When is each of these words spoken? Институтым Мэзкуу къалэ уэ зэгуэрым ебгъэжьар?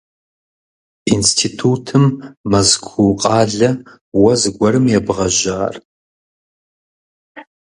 Институтым 1.15 2.03
Мэзкуу 2.49 3.11
къалэ 3.21 3.69
уэ 4.19 4.33
зэгуэрым 4.41 4.85
ебгъэжьар? 4.97 5.75